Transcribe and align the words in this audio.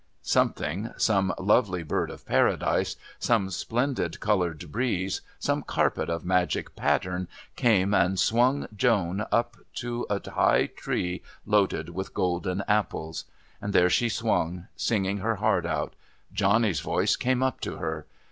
Something 0.23 0.89
some 0.97 1.31
lovely 1.37 1.83
bird 1.83 2.09
of 2.09 2.25
Paradise, 2.25 2.95
some 3.19 3.51
splendid 3.51 4.19
coloured 4.19 4.71
breeze, 4.71 5.21
some 5.37 5.61
carpet 5.61 6.09
of 6.09 6.25
magic 6.25 6.75
pattern 6.75 7.27
came 7.55 7.93
and 7.93 8.19
swung 8.19 8.65
Joan 8.75 9.27
up 9.31 9.57
to 9.75 10.07
a 10.09 10.27
high 10.31 10.65
tree 10.75 11.21
loaded 11.45 11.89
with 11.89 12.15
golden 12.15 12.63
apples. 12.67 13.25
There 13.61 13.91
she 13.91 14.09
swung 14.09 14.65
singing 14.75 15.17
her 15.17 15.35
heart 15.35 15.67
out. 15.67 15.93
Johnny's 16.33 16.79
voice 16.79 17.15
came 17.15 17.43
up 17.43 17.61
to 17.61 17.75
her. 17.77 18.07